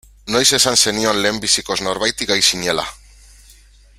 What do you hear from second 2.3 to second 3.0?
gay zinela.